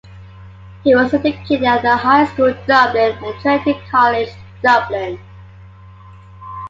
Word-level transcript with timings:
He 0.83 0.95
was 0.95 1.13
educated 1.13 1.63
at 1.63 1.83
The 1.83 1.95
High 1.95 2.25
School, 2.25 2.55
Dublin 2.65 3.15
and 3.23 3.39
Trinity 3.39 3.79
College, 3.91 4.31
Dublin. 4.63 5.19